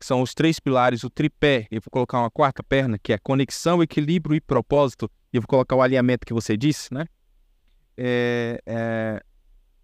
[0.00, 3.82] são os três pilares, o tripé, eu vou colocar uma quarta perna, que é conexão,
[3.82, 7.06] equilíbrio e propósito, e eu vou colocar o alinhamento que você disse, né?
[7.96, 9.22] É, é,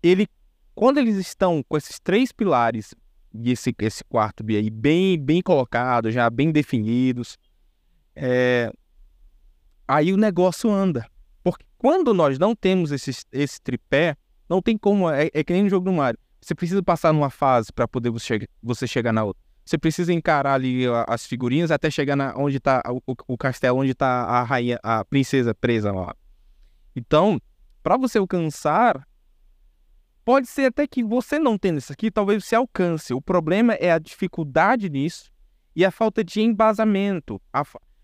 [0.02, 0.26] ele
[0.74, 2.94] quando eles estão com esses três pilares
[3.34, 7.36] e esse, esse quarto aí bem, bem colocado, já bem definidos,
[8.16, 8.72] é,
[9.86, 11.06] aí o negócio anda.
[11.42, 14.16] Porque quando nós não temos esse, esse tripé,
[14.48, 16.18] não tem como, é, é que nem no jogo do Mario.
[16.40, 19.42] Você precisa passar numa fase para poder você, você chegar na outra.
[19.64, 23.92] Você precisa encarar ali as figurinhas até chegar na, onde está o, o, castelo, onde
[23.92, 26.14] está a rainha, a princesa presa lá.
[26.96, 27.40] Então,
[27.82, 29.06] para você alcançar
[30.24, 33.12] Pode ser até que você não tendo isso aqui, talvez você alcance.
[33.12, 35.28] O problema é a dificuldade nisso
[35.74, 37.40] e a falta de embasamento.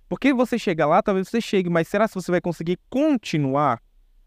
[0.09, 3.83] Porque você chega lá, talvez você chegue, mas será que você vai conseguir continuar?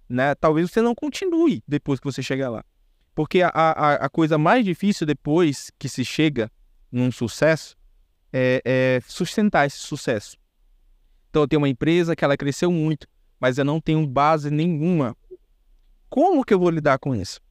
[0.08, 0.36] Né?
[0.36, 2.64] Talvez você não continue depois que você chegar lá.
[3.20, 6.50] Porque a, a, a coisa mais difícil depois que se chega
[6.90, 7.76] num sucesso
[8.32, 10.38] é, é sustentar esse sucesso.
[11.30, 13.06] Então eu tenho uma empresa que ela cresceu muito,
[13.38, 15.18] mas eu não tenho base nenhuma.
[16.10, 17.42] Como que eu vou lidar com isso?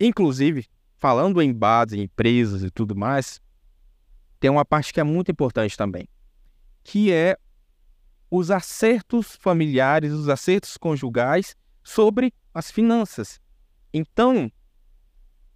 [0.00, 0.66] Inclusive,
[0.98, 3.40] falando em base, em empresas e tudo mais,
[4.40, 6.08] tem uma parte que é muito importante também,
[6.82, 7.38] que é
[8.28, 13.40] os acertos familiares, os acertos conjugais sobre as finanças.
[13.94, 14.50] Então,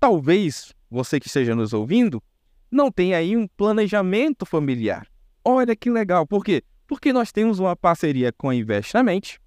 [0.01, 2.23] talvez você que esteja nos ouvindo
[2.71, 5.07] não tenha aí um planejamento familiar.
[5.45, 6.65] Olha que legal, por quê?
[6.87, 9.41] Porque nós temos uma parceria com a Investamente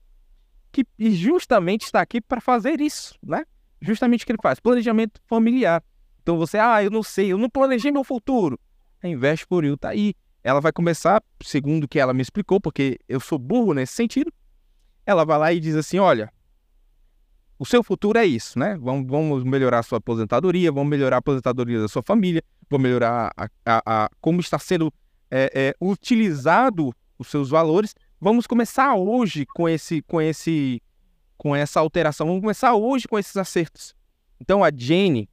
[0.72, 3.44] que justamente está aqui para fazer isso, né?
[3.84, 5.84] justamente o que ele faz, planejamento familiar.
[6.22, 8.58] Então você, ah, eu não sei, eu não planejei meu futuro.
[9.02, 10.14] A Investe por You tá aí.
[10.42, 14.34] Ela vai começar, segundo o que ela me explicou, porque eu sou burro nesse sentido.
[15.06, 16.32] Ela vai lá e diz assim: olha,
[17.64, 18.78] o seu futuro é isso, né?
[18.78, 23.32] Vamos, vamos melhorar a sua aposentadoria, vamos melhorar a aposentadoria da sua família, vamos melhorar
[23.38, 24.94] a, a, a como está sendo
[25.32, 27.96] é, é, utilizado os seus valores.
[28.20, 30.82] Vamos começar hoje com esse, com esse
[31.38, 32.28] com essa alteração.
[32.28, 33.96] Vamos começar hoje com esses acertos.
[34.42, 35.30] Então a Jenny,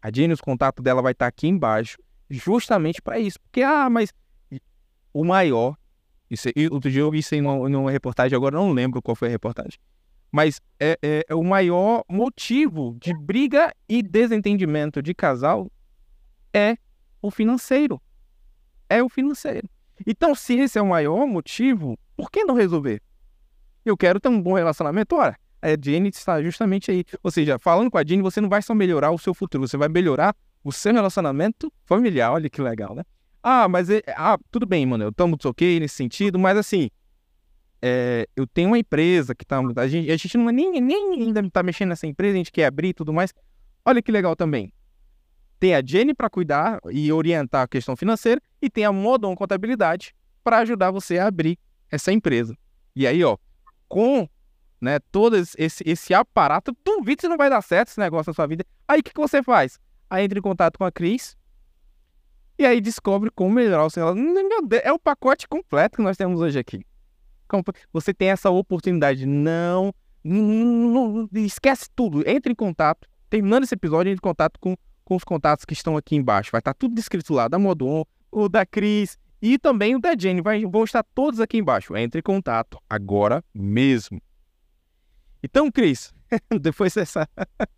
[0.00, 1.98] a Jenny, os contatos dela vai estar aqui embaixo,
[2.30, 3.40] justamente para isso.
[3.40, 4.12] Porque, ah, mas
[5.12, 5.76] o maior,
[6.30, 9.26] isso, outro dia eu vi isso em uma, numa reportagem, agora não lembro qual foi
[9.26, 9.80] a reportagem,
[10.32, 15.70] mas é, é, é o maior motivo de briga e desentendimento de casal
[16.54, 16.76] é
[17.20, 18.00] o financeiro.
[18.88, 19.68] É o financeiro.
[20.06, 23.00] Então, se esse é o maior motivo, por que não resolver?
[23.84, 25.14] Eu quero ter um bom relacionamento.
[25.14, 27.04] Ora, a Jenny está justamente aí.
[27.22, 29.76] Ou seja, falando com a Jenny, você não vai só melhorar o seu futuro, você
[29.76, 32.32] vai melhorar o seu relacionamento familiar.
[32.32, 33.02] Olha que legal, né?
[33.42, 36.88] Ah, mas é, ah, tudo bem, mano, eu tomo ok nesse sentido, mas assim,
[37.82, 39.60] é, eu tenho uma empresa que tá.
[39.76, 42.52] A gente, a gente não é nem, nem ainda tá mexendo nessa empresa, a gente
[42.52, 43.34] quer abrir e tudo mais.
[43.84, 44.72] Olha que legal também.
[45.58, 50.14] Tem a Jenny para cuidar e orientar a questão financeira, e tem a Modon Contabilidade
[50.44, 51.58] para ajudar você a abrir
[51.90, 52.56] essa empresa.
[52.94, 53.36] E aí, ó,
[53.88, 54.28] com
[54.80, 58.46] né, todo esse, esse aparato, duvido se não vai dar certo esse negócio na sua
[58.46, 58.64] vida.
[58.86, 59.78] Aí o que, que você faz?
[60.08, 61.36] Aí entra em contato com a Cris
[62.58, 64.48] e aí descobre como melhorar o seu relacionamento.
[64.48, 66.84] Meu Deus, é o pacote completo que nós temos hoje aqui.
[67.92, 69.92] Você tem essa oportunidade, não,
[70.24, 73.08] não, esquece tudo, entre em contato.
[73.28, 76.50] Terminando esse episódio, entre em contato com, com os contatos que estão aqui embaixo.
[76.52, 80.40] Vai estar tudo descrito lá, da Modon, o da Cris e também o da Jenny.
[80.40, 81.96] Vai, vão estar todos aqui embaixo.
[81.96, 84.20] Entre em contato agora mesmo.
[85.42, 86.12] Então, Cris,
[86.60, 87.28] depois dessa,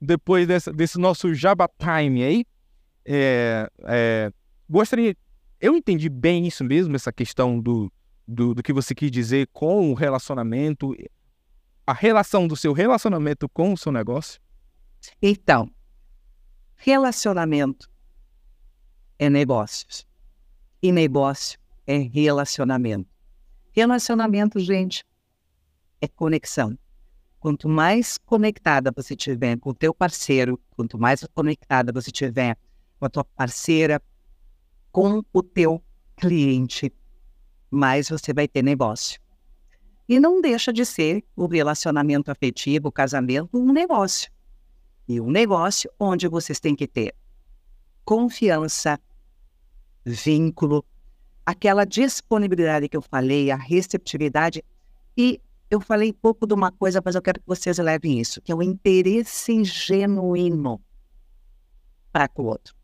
[0.00, 2.44] depois dessa, desse nosso Jabba Time aí,
[3.04, 4.32] é, é,
[4.68, 5.16] gostaria.
[5.60, 7.90] Eu entendi bem isso mesmo, essa questão do,
[8.28, 10.94] do, do que você quis dizer com o relacionamento,
[11.86, 14.38] a relação do seu relacionamento com o seu negócio?
[15.22, 15.70] Então,
[16.76, 17.88] relacionamento
[19.18, 20.06] é negócios
[20.82, 23.08] e negócio é relacionamento.
[23.72, 25.02] Relacionamento, gente,
[26.00, 26.78] é conexão.
[27.40, 32.58] Quanto mais conectada você tiver com o teu parceiro, quanto mais conectada você tiver
[32.98, 34.02] com a tua parceira,
[34.90, 35.82] com o teu
[36.16, 36.92] cliente,
[37.70, 39.20] mais você vai ter negócio.
[40.08, 44.30] E não deixa de ser o relacionamento afetivo, o casamento, um negócio.
[45.06, 47.14] E um negócio onde vocês têm que ter
[48.04, 48.98] confiança,
[50.04, 50.82] vínculo,
[51.44, 54.64] aquela disponibilidade que eu falei, a receptividade
[55.16, 55.40] e
[55.70, 58.54] eu falei pouco de uma coisa, mas eu quero que vocês levem isso, que é
[58.54, 60.80] o interesse genuíno
[62.10, 62.74] para com o outro.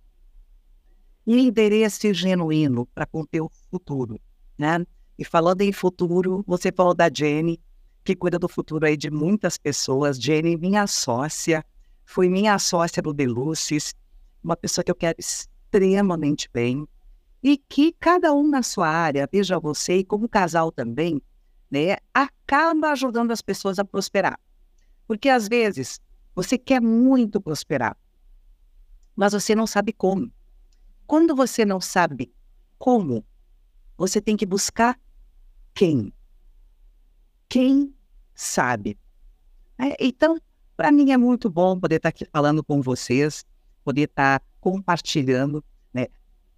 [1.27, 4.21] E interesse genuíno para com o teu futuro,
[4.59, 4.85] né?
[5.19, 7.61] E falando em futuro, você falou da Jenny,
[8.03, 10.21] que cuida do futuro aí de muitas pessoas.
[10.21, 11.65] Jenny, minha sócia,
[12.05, 13.95] foi minha sócia do Deluces,
[14.43, 16.87] uma pessoa que eu quero extremamente bem.
[17.43, 21.21] E que cada um na sua área, veja você, e como casal também,
[21.71, 24.39] né, acaba ajudando as pessoas a prosperar.
[25.07, 26.01] Porque às vezes
[26.35, 27.97] você quer muito prosperar,
[29.15, 30.33] mas você não sabe como.
[31.07, 32.33] Quando você não sabe
[32.79, 33.25] como,
[33.97, 34.99] você tem que buscar
[35.75, 36.13] quem.
[37.49, 37.95] Quem
[38.35, 38.99] sabe.
[39.79, 40.39] É, então,
[40.77, 43.45] para mim é muito bom poder estar tá aqui falando com vocês,
[43.85, 45.65] poder estar tá compartilhando.
[45.93, 46.07] Né?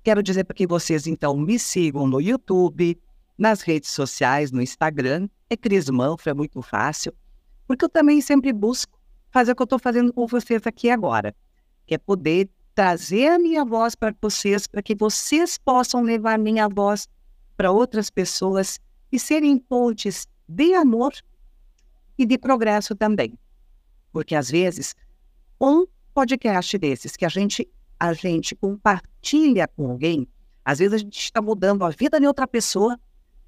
[0.03, 2.99] Quero dizer para que vocês, então, me sigam no YouTube,
[3.37, 7.13] nas redes sociais, no Instagram, é Cris Manfra, é muito fácil,
[7.67, 8.99] porque eu também sempre busco
[9.31, 11.35] fazer o que eu estou fazendo com vocês aqui agora,
[11.87, 16.39] que é poder trazer a minha voz para vocês, para que vocês possam levar a
[16.39, 17.09] minha voz
[17.57, 18.79] para outras pessoas
[19.11, 21.13] e serem pontes de amor
[22.19, 23.39] e de progresso também.
[24.13, 24.95] Porque às vezes,
[25.61, 30.29] um podcast desses que a gente a gente compartilha com alguém,
[30.63, 32.99] às vezes a gente está mudando a vida de outra pessoa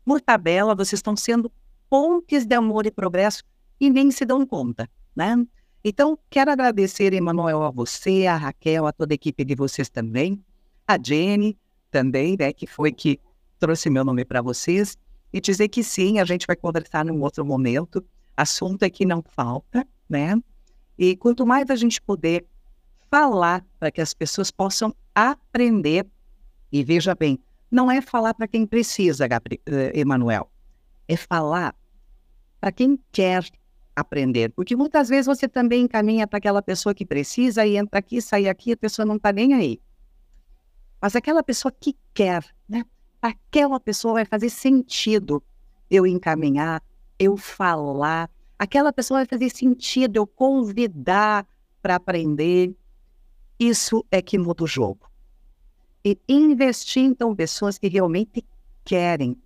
[0.04, 1.52] por tabela, vocês estão sendo
[1.90, 3.42] pontes de amor e progresso
[3.78, 5.36] e nem se dão conta, né?
[5.84, 10.42] Então, quero agradecer, Emanuel, a você, a Raquel, a toda a equipe de vocês também,
[10.86, 11.56] a Jenny
[11.90, 13.20] também, né, que foi que
[13.58, 14.96] trouxe meu nome para vocês,
[15.32, 18.04] e dizer que sim, a gente vai conversar num outro momento.
[18.36, 20.40] Assunto é que não falta, né?
[20.96, 22.44] E quanto mais a gente puder
[23.10, 26.06] falar para que as pessoas possam aprender,
[26.72, 27.38] e veja bem,
[27.70, 30.50] não é falar para quem precisa, Gabriel, eh, Emanuel.
[31.06, 31.74] É falar
[32.60, 33.44] para quem quer
[33.94, 34.52] aprender.
[34.52, 38.48] Porque muitas vezes você também encaminha para aquela pessoa que precisa e entra aqui, sai
[38.48, 39.80] aqui, a pessoa não está nem aí.
[41.00, 42.84] Mas aquela pessoa que quer, né?
[43.20, 45.42] Aquela pessoa vai fazer sentido
[45.90, 46.82] eu encaminhar,
[47.18, 48.30] eu falar.
[48.58, 51.46] Aquela pessoa vai fazer sentido eu convidar
[51.82, 52.74] para aprender.
[53.58, 55.08] Isso é que muda o jogo
[56.04, 58.44] e investir então pessoas que realmente
[58.84, 59.36] querem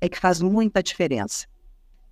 [0.00, 1.46] é que faz muita diferença.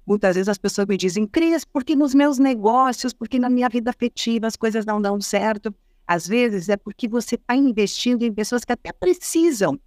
[0.07, 3.91] Muitas vezes as pessoas me dizem, Cris, porque nos meus negócios, porque na minha vida
[3.91, 5.75] afetiva as coisas não dão certo.
[6.07, 9.79] Às vezes é porque você está investindo em pessoas que até precisam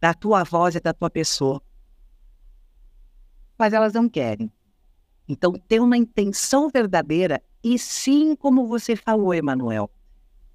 [0.00, 1.62] da tua voz e da tua pessoa,
[3.58, 4.50] mas elas não querem.
[5.28, 9.90] Então, ter uma intenção verdadeira, e sim, como você falou, Emanuel,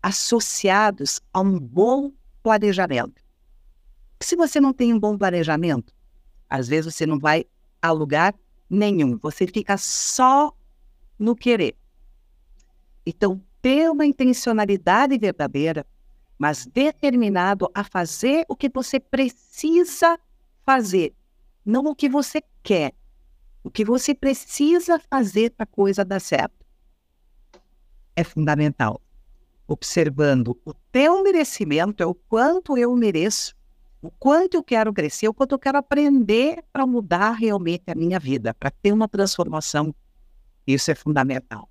[0.01, 2.11] associados a um bom
[2.43, 3.23] planejamento.
[4.19, 5.93] Se você não tem um bom planejamento,
[6.49, 7.45] às vezes você não vai
[7.81, 8.35] a lugar
[8.69, 10.51] nenhum, você fica só
[11.17, 11.75] no querer.
[13.05, 15.85] Então, ter uma intencionalidade verdadeira,
[16.37, 20.19] mas determinado a fazer o que você precisa
[20.65, 21.13] fazer,
[21.65, 22.93] não o que você quer,
[23.63, 26.65] o que você precisa fazer para a coisa dar certo.
[28.15, 29.01] É fundamental
[29.67, 33.55] observando o teu merecimento, é o quanto eu mereço,
[34.01, 38.19] o quanto eu quero crescer, o quanto eu quero aprender para mudar realmente a minha
[38.19, 39.93] vida, para ter uma transformação.
[40.67, 41.67] Isso é fundamental.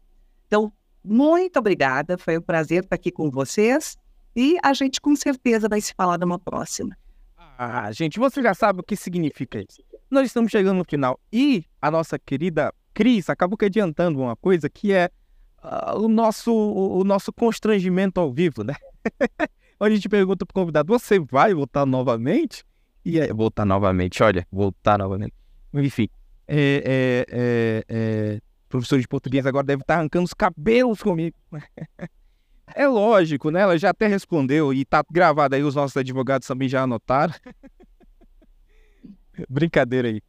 [0.46, 0.72] Então,
[1.04, 3.96] muito obrigada, foi um prazer estar aqui com vocês
[4.34, 6.96] e a gente com certeza vai se falar numa próxima.
[7.36, 9.82] Ah, gente, você já sabe o que significa isso.
[10.10, 14.68] Nós estamos chegando no final e a nossa querida Cris acabou que adiantando uma coisa
[14.68, 15.10] que é
[15.62, 18.74] uh, o, nosso, o, o, nosso constrangimento ao vivo, né?
[19.78, 22.64] a gente pergunta pro convidado, você vai voltar novamente?
[23.04, 25.34] E aí, voltar novamente, olha, voltar novamente.
[25.74, 26.08] Enfim,
[26.48, 31.36] é, é, é, é professor de português agora deve estar arrancando os cabelos comigo.
[32.74, 33.60] É lógico, né?
[33.60, 37.34] Ela já até respondeu e tá gravado aí, os nossos advogados também já anotaram.
[39.48, 40.20] Brincadeira aí.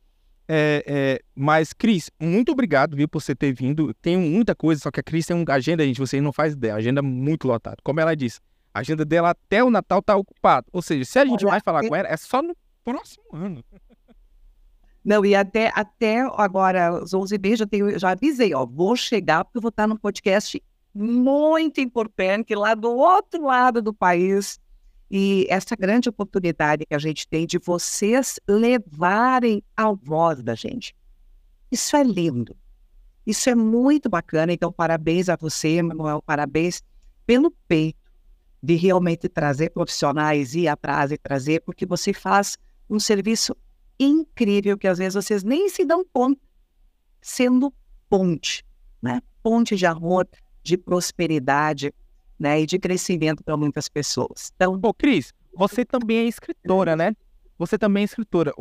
[0.48, 3.94] É, é, mas, Cris, muito obrigado, viu, por você ter vindo.
[3.96, 6.76] Tem muita coisa, só que a Cris tem uma agenda, gente, vocês não fazem ideia,
[6.76, 7.78] agenda muito lotada.
[7.84, 8.40] Como ela disse,
[8.74, 10.68] a agenda dela até o Natal tá ocupada.
[10.72, 13.64] Ou seja, se a gente vai falar com ela, é só no próximo ano.
[15.04, 19.46] Não, e até, até agora, os 11 meses, já, tenho, já avisei, ó, vou chegar
[19.46, 20.62] porque eu vou estar num podcast
[20.96, 24.58] muito importante lá do outro lado do país,
[25.12, 30.96] e essa grande oportunidade que a gente tem de vocês levarem a voz da gente.
[31.72, 32.56] Isso é lindo.
[33.26, 34.54] Isso é muito bacana.
[34.54, 36.22] Então, parabéns a você, Manuel.
[36.22, 36.82] Parabéns
[37.26, 38.12] pelo peito
[38.62, 42.58] de realmente trazer profissionais, ir atrás e trazer, porque você faz
[42.90, 43.56] um serviço
[44.00, 46.42] incrível que às vezes vocês nem se dão conta,
[47.22, 47.74] sendo
[48.10, 48.66] ponte,
[49.02, 49.22] né?
[49.44, 50.28] Ponte de amor,
[50.66, 51.94] de prosperidade,
[52.40, 54.52] né, e de crescimento para muitas pessoas.
[54.56, 57.16] Então, Pô, Cris, você também é escritora, né?
[57.58, 58.52] Você também é escritora.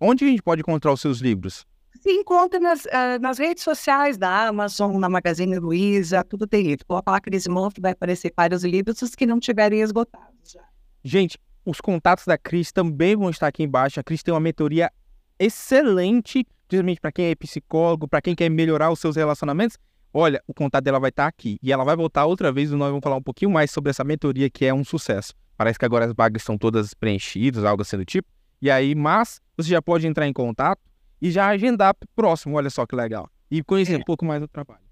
[0.00, 1.64] Onde a gente pode encontrar os seus livros?
[2.02, 6.84] Se encontra nas, uh, nas redes sociais da Amazon, na Magazine Luiza, tudo tem isso.
[6.84, 10.64] Coloca lá Cris Monf, vai aparecer vários livros, os que não tiverem esgotados já.
[11.04, 14.00] Gente, os contatos da Cris também vão estar aqui embaixo.
[14.00, 14.90] A Cris tem uma mentoria
[15.38, 19.78] excelente, principalmente para quem é psicólogo, para quem quer melhorar os seus relacionamentos
[20.12, 21.58] olha, o contato dela vai estar tá aqui.
[21.62, 24.04] E ela vai voltar outra vez e nós vamos falar um pouquinho mais sobre essa
[24.04, 25.34] mentoria que é um sucesso.
[25.56, 28.28] Parece que agora as vagas estão todas preenchidas, algo assim do tipo.
[28.60, 30.80] E aí, mas você já pode entrar em contato
[31.20, 33.28] e já agendar próximo, olha só que legal.
[33.50, 33.98] E conhecer é.
[33.98, 34.82] um pouco mais do trabalho.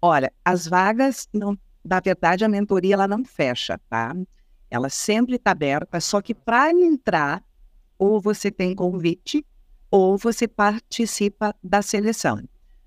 [0.00, 4.14] Olha, as vagas, não, na verdade, a mentoria ela não fecha, tá?
[4.70, 7.42] Ela sempre está aberta, só que para entrar,
[7.98, 9.44] ou você tem convite,
[9.90, 12.42] ou você participa da seleção,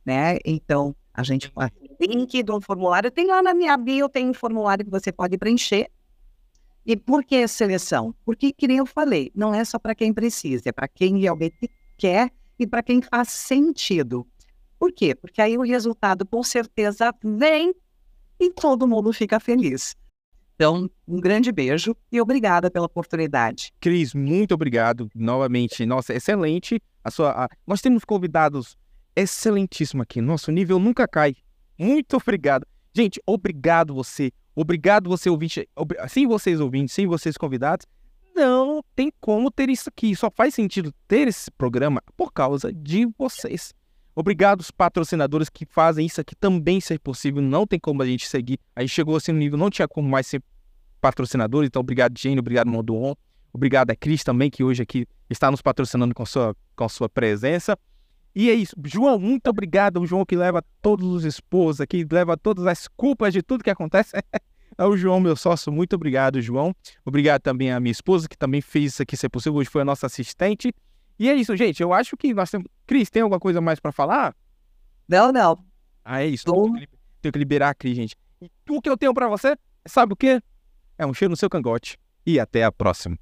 [0.05, 0.37] né?
[0.45, 3.11] Então, gente faz link do formulário.
[3.11, 5.89] Tem lá na minha bio, tem um formulário que você pode preencher.
[6.85, 8.15] E por que seleção?
[8.25, 11.69] Porque, que nem eu falei, não é só para quem precisa, é para quem realmente
[11.97, 14.25] quer e para quem faz sentido.
[14.79, 15.13] Por quê?
[15.13, 17.75] Porque aí o resultado com certeza vem
[18.39, 19.95] e todo mundo fica feliz.
[20.55, 23.71] Então, um grande beijo e obrigada pela oportunidade.
[23.79, 25.85] Cris, muito obrigado novamente.
[25.85, 26.81] Nossa, excelente.
[27.03, 27.49] A sua, a...
[27.65, 28.77] Nós temos convidados
[29.21, 30.21] excelentíssimo aqui.
[30.21, 31.35] Nosso nível nunca cai.
[31.77, 32.65] Muito obrigado.
[32.93, 34.31] Gente, obrigado você.
[34.55, 35.67] Obrigado você ouvinte.
[36.09, 37.85] Sem vocês ouvintes, sem vocês convidados,
[38.35, 40.15] não tem como ter isso aqui.
[40.15, 43.73] Só faz sentido ter esse programa por causa de vocês.
[44.15, 47.41] Obrigado os patrocinadores que fazem isso aqui também ser possível.
[47.41, 48.59] Não tem como a gente seguir.
[48.75, 50.43] A gente chegou assim no nível, não tinha como mais ser
[50.99, 51.63] patrocinador.
[51.63, 52.39] Então, obrigado, Jane.
[52.39, 53.13] Obrigado, Monduon.
[53.53, 57.77] Obrigado a Cris também, que hoje aqui está nos patrocinando com sua, com sua presença.
[58.39, 58.73] E é isso.
[58.85, 59.99] João, muito obrigado.
[59.99, 63.69] O João que leva todos os esposos aqui, leva todas as culpas de tudo que
[63.69, 64.13] acontece.
[64.77, 65.73] É o João, meu sócio.
[65.73, 66.73] Muito obrigado, João.
[67.03, 69.59] Obrigado também à minha esposa, que também fez isso aqui ser possível.
[69.59, 70.73] Hoje foi a nossa assistente.
[71.19, 71.83] E é isso, gente.
[71.83, 72.65] Eu acho que nós temos.
[72.87, 74.33] Cris, tem alguma coisa mais para falar?
[75.05, 75.61] Não, não.
[76.05, 76.45] Ah, é isso.
[76.45, 76.71] Tô...
[77.21, 78.15] Tenho que liberar a Cris, gente.
[78.41, 80.41] E o que eu tenho para você, sabe o quê?
[80.97, 81.97] É um cheiro no seu cangote.
[82.25, 83.17] E até a próxima.